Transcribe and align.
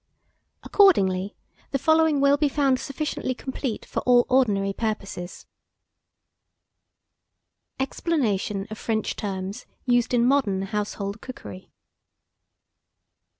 Accordingly, 0.63 1.35
the 1.69 1.77
following 1.77 2.19
will 2.19 2.35
be 2.35 2.49
found 2.49 2.79
sufficiently 2.79 3.35
complete 3.35 3.85
for 3.85 3.99
all 3.99 4.25
ordinary 4.29 4.73
purposes: 4.73 5.45
EXPLANATION 7.79 8.65
OF 8.71 8.77
FRENCH 8.79 9.15
TERMS 9.15 9.67
USED 9.85 10.15
IN 10.15 10.25
MODERN 10.25 10.61
HOUSEHOLD 10.63 11.21
COOKERY. 11.21 11.69